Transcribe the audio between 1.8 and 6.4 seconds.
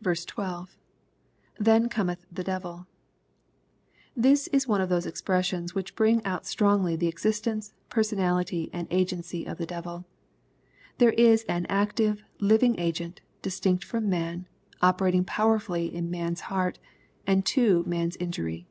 cometh the deviL] This is one of those expressions which bring